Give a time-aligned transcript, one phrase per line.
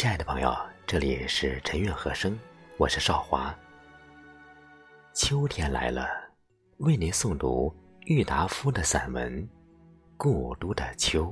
[0.00, 2.34] 亲爱的朋友，这里是陈韵和声，
[2.78, 3.54] 我是少华。
[5.12, 6.08] 秋天来了，
[6.78, 7.70] 为您诵读
[8.06, 9.42] 郁达夫的散文
[10.16, 11.26] 《故都的秋》。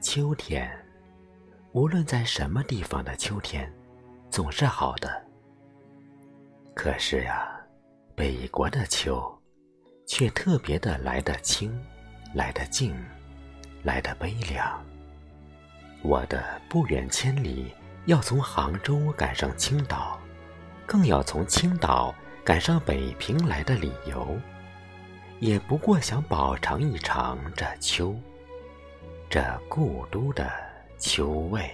[0.00, 0.68] 秋天，
[1.70, 3.72] 无论在什么地方的秋天，
[4.30, 5.24] 总是好的。
[6.74, 7.54] 可是呀。
[8.18, 9.32] 北国的秋，
[10.04, 11.72] 却特别的来得清，
[12.34, 12.92] 来得静，
[13.84, 14.84] 来得悲凉。
[16.02, 17.72] 我的不远千里
[18.06, 20.18] 要从杭州赶上青岛，
[20.84, 22.12] 更要从青岛
[22.44, 24.36] 赶上北平来的理由，
[25.38, 28.16] 也不过想饱尝一尝这秋，
[29.30, 30.50] 这故都的
[30.98, 31.70] 秋味。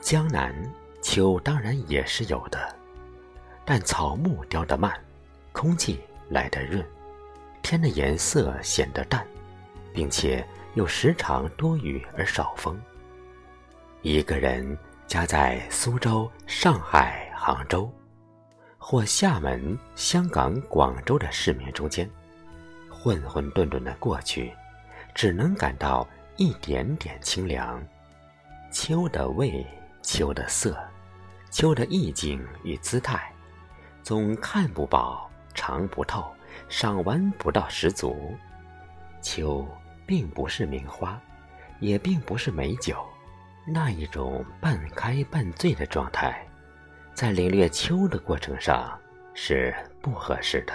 [0.00, 0.54] 江南
[1.02, 2.74] 秋当然也是有的，
[3.64, 4.92] 但草木凋得慢，
[5.52, 6.84] 空气来得润，
[7.62, 9.26] 天的颜色显得淡，
[9.92, 12.80] 并且又时常多雨而少风。
[14.02, 17.92] 一个人夹在苏州、上海、杭州，
[18.78, 22.08] 或厦门、香港、广州的市民中间，
[22.88, 24.52] 混混沌沌的过去，
[25.14, 27.82] 只能感到一点点清凉，
[28.72, 29.66] 秋的味。
[30.02, 30.76] 秋的色，
[31.50, 33.32] 秋的意境与姿态，
[34.02, 36.34] 总看不饱，尝不透，
[36.68, 38.34] 赏玩不到十足。
[39.20, 39.66] 秋
[40.06, 41.20] 并不是名花，
[41.80, 43.04] 也并不是美酒，
[43.66, 46.46] 那一种半开半醉的状态，
[47.12, 48.98] 在领略秋的过程上
[49.34, 50.72] 是不合适的。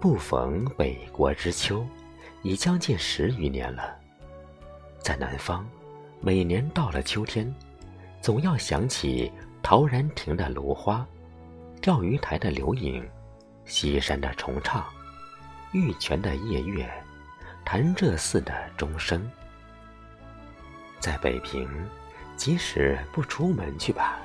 [0.00, 1.84] 不逢北国之秋。
[2.44, 3.98] 已将近十余年了，
[5.00, 5.66] 在南方，
[6.20, 7.52] 每年到了秋天，
[8.20, 9.32] 总要想起
[9.62, 11.06] 陶然亭的芦花，
[11.80, 13.02] 钓鱼台的流影，
[13.64, 14.84] 西山的重唱，
[15.72, 16.86] 玉泉的夜月，
[17.64, 19.26] 潭柘寺的钟声。
[21.00, 21.66] 在北平，
[22.36, 24.18] 即使不出门去吧，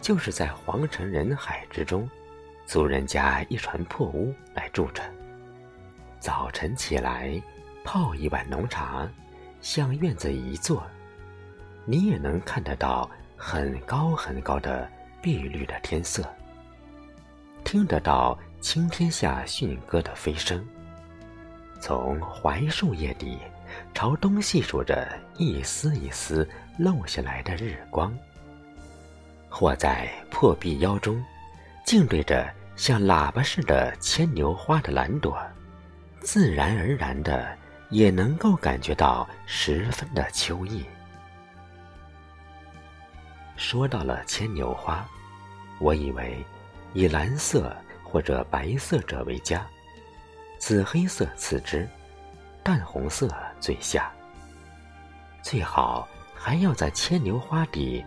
[0.00, 2.08] 就是在黄尘人海之中，
[2.64, 5.02] 租人家一船破屋来住着。
[6.24, 7.38] 早晨起来，
[7.84, 9.06] 泡一碗浓茶，
[9.60, 10.82] 向院子一坐，
[11.84, 14.90] 你也能看得到很高很高的
[15.20, 16.24] 碧绿的天色，
[17.62, 20.66] 听得到青天下驯鸽的飞声。
[21.78, 23.38] 从槐树叶底
[23.92, 25.06] 朝东细数着
[25.36, 26.48] 一丝一丝
[26.78, 28.10] 漏下来的日光，
[29.50, 31.22] 或在破壁腰中，
[31.84, 35.38] 静对着像喇叭似的牵牛花的蓝朵。
[36.24, 37.54] 自然而然的，
[37.90, 40.82] 也能够感觉到十分的秋意。
[43.56, 45.06] 说到了牵牛花，
[45.78, 46.42] 我以为
[46.94, 49.64] 以蓝色或者白色者为佳，
[50.58, 51.86] 紫黑色次之，
[52.62, 53.30] 淡红色
[53.60, 54.10] 最下。
[55.42, 58.02] 最好还要在牵牛花底，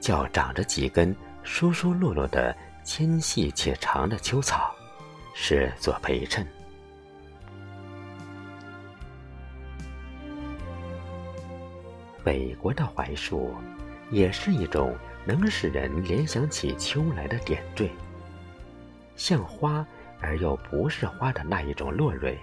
[0.00, 1.14] 较长着几根
[1.44, 4.74] 疏疏落落的纤细且长的秋草，
[5.34, 6.44] 是做陪衬。
[12.24, 13.54] 北国的槐树，
[14.10, 17.90] 也是一种能使人联想起秋来的点缀。
[19.16, 19.86] 像花
[20.20, 22.38] 而又不是花的那一种落蕊，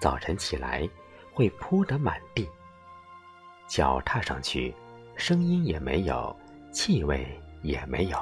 [0.00, 0.88] 早晨起来
[1.32, 2.48] 会铺得满地。
[3.66, 4.74] 脚踏上去，
[5.16, 6.34] 声音也没有，
[6.72, 7.26] 气味
[7.62, 8.18] 也没有，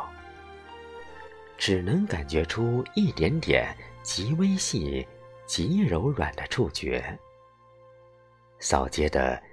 [1.59, 5.07] 只能感觉出一点点极微细、
[5.47, 7.19] 极柔软的触觉。
[8.59, 9.41] 扫街的。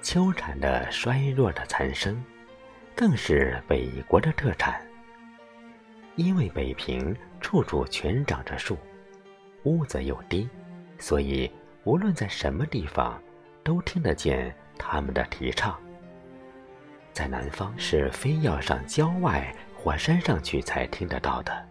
[0.00, 2.22] 秋蝉的衰弱的残声，
[2.94, 4.80] 更是北国的特产。
[6.16, 8.76] 因为北平处处全长着树，
[9.64, 10.48] 屋子又低，
[10.98, 11.50] 所以
[11.84, 13.20] 无论在什么地方，
[13.62, 15.78] 都听得见他们的啼唱。
[17.12, 21.68] 在南方是非要上郊外或山上去才听得到的。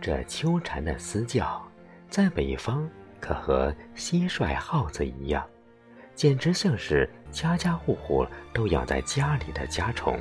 [0.00, 1.62] 这秋蝉的嘶叫，
[2.08, 2.88] 在北方
[3.20, 5.46] 可和蟋蟀、耗子一样，
[6.22, 8.24] 简直像是家家户户
[8.54, 10.16] 都养在家里的家虫。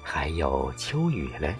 [0.00, 1.56] 还有秋雨嘞，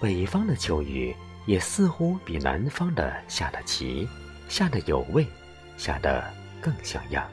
[0.00, 1.14] 北方的秋雨
[1.46, 4.08] 也似乎比南方的下得齐，
[4.48, 5.24] 下得有味，
[5.76, 6.24] 下得
[6.60, 7.24] 更像样。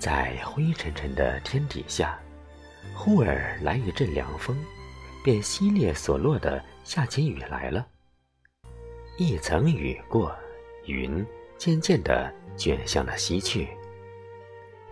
[0.00, 2.18] 在灰沉沉的天底下，
[2.92, 4.56] 忽而来一阵凉风，
[5.26, 7.84] 便淅沥所落的下起雨来了。
[9.18, 10.32] 一层雨过，
[10.84, 11.26] 云
[11.58, 13.66] 渐渐的卷向了西去，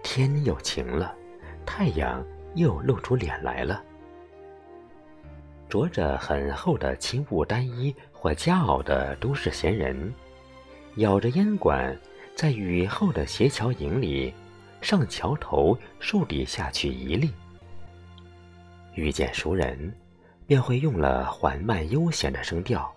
[0.03, 1.15] 天又晴了。
[1.65, 2.27] 太阳
[2.57, 3.81] 又露出脸来了，
[5.69, 10.13] 着着很厚的青布单衣或夹袄的都市闲人，
[10.97, 11.97] 咬着烟管，
[12.35, 14.35] 在雨后的斜桥影里，
[14.81, 17.33] 上桥头树底下去一立。
[18.95, 19.95] 遇见熟人，
[20.47, 22.95] 便会用了缓慢悠闲的声调，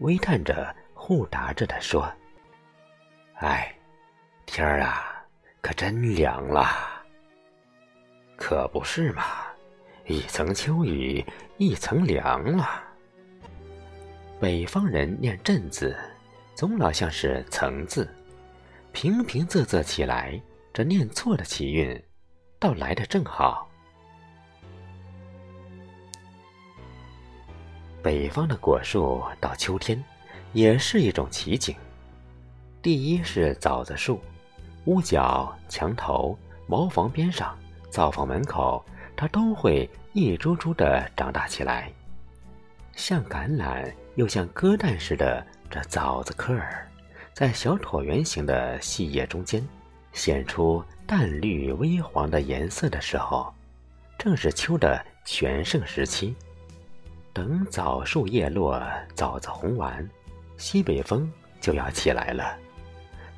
[0.00, 2.10] 微叹着，互答着的说
[3.40, 3.74] ：“哎，
[4.46, 5.24] 天儿啊，
[5.60, 6.66] 可真凉了。”
[8.36, 9.24] 可不是嘛，
[10.06, 11.24] 一层秋雨
[11.56, 12.82] 一层凉了。
[14.40, 15.96] 北方人念“阵”字，
[16.54, 18.08] 总老像是“层”字，
[18.92, 20.40] 平平仄仄起来，
[20.72, 22.00] 这念错的起韵，
[22.60, 23.67] 倒来的正好。
[28.02, 30.02] 北方的果树到秋天，
[30.52, 31.74] 也是一种奇景。
[32.80, 34.20] 第一是枣子树，
[34.84, 37.56] 屋角、墙头、茅房边上。
[37.90, 38.84] 灶房门口，
[39.16, 41.90] 它都会一株株的长大起来，
[42.94, 45.44] 像橄榄又像鸽蛋似的。
[45.70, 46.88] 这枣子颗儿，
[47.34, 49.66] 在小椭圆形的细叶中间，
[50.12, 53.52] 显出淡绿微黄的颜色的时候，
[54.18, 56.34] 正是秋的全盛时期。
[57.38, 58.82] 等枣树叶落，
[59.14, 60.04] 枣子红完，
[60.56, 62.58] 西北风就要起来了，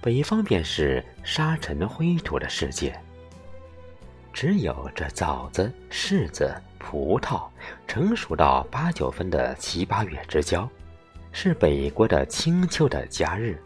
[0.00, 2.98] 北方便是沙尘灰土的世界。
[4.32, 7.46] 只有这枣子、柿子、葡萄
[7.86, 10.66] 成熟到八九分的七八月之交，
[11.30, 13.62] 是北国的清秋的佳日，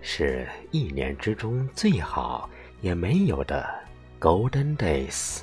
[0.00, 2.48] 是一年之中最好
[2.80, 3.68] 也没有的
[4.20, 5.40] Golden Days。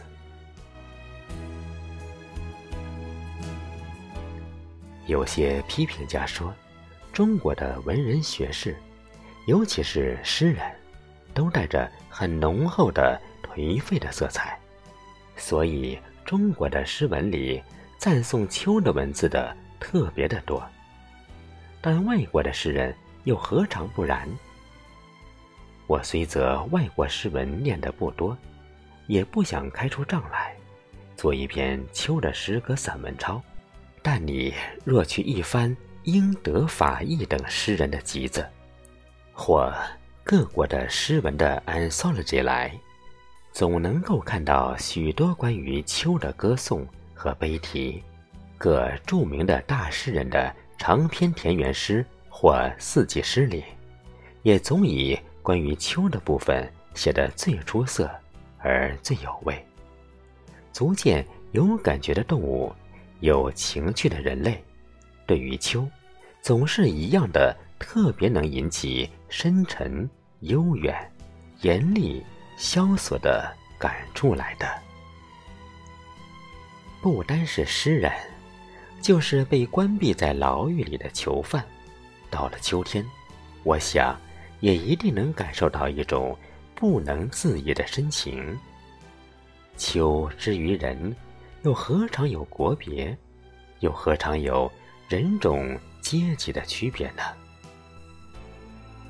[5.05, 6.53] 有些批评家说，
[7.11, 8.75] 中国的文人学士，
[9.47, 10.63] 尤其是诗人，
[11.33, 13.19] 都带着很浓厚的。
[13.55, 14.59] 颓废的色彩，
[15.37, 17.63] 所以中国的诗文里
[17.97, 20.61] 赞颂秋的文字的特别的多。
[21.79, 22.93] 但外国的诗人
[23.23, 24.27] 又何尝不然？
[25.87, 28.37] 我虽则外国诗文念得不多，
[29.07, 30.53] 也不想开出账来，
[31.15, 33.41] 做一篇秋的诗歌散文抄。
[34.07, 34.53] 但你
[34.83, 38.47] 若去一番英德法意等诗人的集子，
[39.33, 39.73] 或
[40.23, 42.71] 各国的诗文的 anthology 来。
[43.51, 46.85] 总能够看到许多关于秋的歌颂
[47.15, 48.03] 和悲题，
[48.59, 53.63] 各著名的大诗人的长篇田园诗或四季诗里，
[54.43, 58.07] 也总以关于秋的部分写得最出色
[58.59, 59.65] 而最有味，
[60.71, 62.71] 足见有感觉的动物，
[63.19, 64.63] 有情趣的人类，
[65.25, 65.87] 对于秋，
[66.41, 70.09] 总是一样的特别能引起深沉、
[70.41, 71.11] 悠远、
[71.61, 72.23] 严厉。
[72.57, 74.65] 萧索的感触来的，
[77.01, 78.09] 不单是诗人，
[79.01, 81.61] 就是被关闭在牢狱里的囚犯，
[82.29, 83.05] 到了秋天，
[83.63, 84.17] 我想
[84.61, 86.33] 也一定能感受到一种
[86.73, 88.57] 不能自已的深情。
[89.75, 91.13] 秋之于人，
[91.65, 93.17] 又何尝有国别，
[93.79, 94.71] 又何尝有
[95.09, 97.23] 人种阶级的区别呢？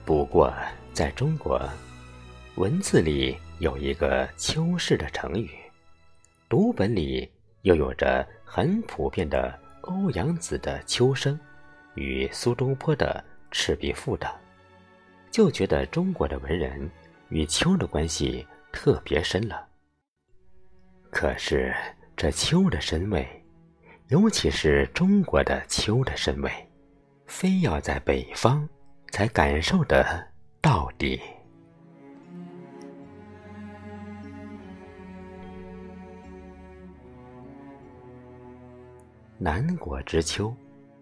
[0.06, 0.54] 不过，
[0.94, 1.62] 在中国。
[2.56, 5.50] 文字里有一个“秋氏”的成语，
[6.48, 7.30] 读本里
[7.64, 11.38] 又有着很普遍的欧阳子的《秋声》
[11.96, 13.22] 与苏东坡的
[13.52, 14.32] 《赤壁赋》等，
[15.30, 16.90] 就觉得中国的文人
[17.28, 19.68] 与秋的关系特别深了。
[21.12, 21.76] 可是
[22.18, 23.28] 这秋的深味，
[24.08, 26.50] 尤其是中国的秋的深味，
[27.28, 28.68] 非要在北方
[29.12, 30.06] 才感受得
[30.62, 31.20] 到底。
[39.38, 40.56] 南国之秋，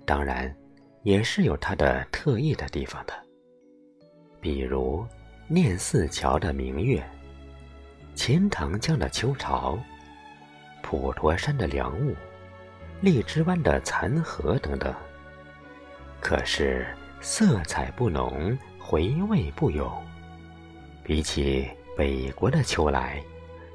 [0.08, 0.54] 当然
[1.04, 3.14] 也是有它的特异的地方的。
[4.42, 5.06] 比如
[5.48, 7.08] 念四桥的明月，
[8.16, 9.78] 钱塘江的秋潮，
[10.94, 12.16] 普陀山的凉雾、
[13.02, 14.94] 荔枝湾的残荷等等。
[16.22, 16.86] 可是
[17.20, 19.92] 色彩不浓，回味不永。
[21.04, 23.20] 比起北国的秋来，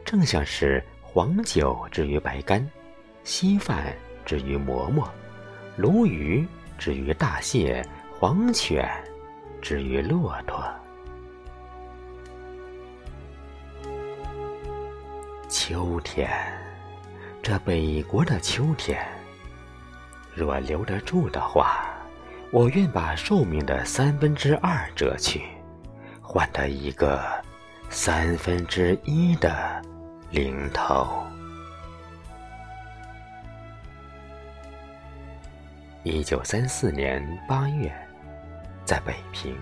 [0.04, 2.64] 正像是黄酒之于白干，
[3.24, 3.92] 稀饭
[4.24, 5.10] 之于馍馍，
[5.76, 6.46] 鲈鱼
[6.78, 7.84] 之于大蟹，
[8.16, 8.88] 黄犬
[9.60, 10.64] 之于骆驼。
[15.48, 16.30] 秋天，
[17.48, 19.02] 这北国的秋天，
[20.34, 21.88] 若留得住的话，
[22.52, 25.44] 我愿把寿命的三分之二折去，
[26.20, 27.24] 换得一个
[27.88, 29.82] 三分之一的
[30.30, 31.26] 零头。
[36.02, 37.90] 一九三四年八月，
[38.84, 39.56] 在北平。